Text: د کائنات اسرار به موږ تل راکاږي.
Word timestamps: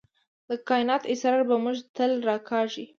د 0.49 0.51
کائنات 0.67 1.03
اسرار 1.13 1.41
به 1.49 1.55
موږ 1.63 1.77
تل 1.95 2.11
راکاږي. 2.27 2.85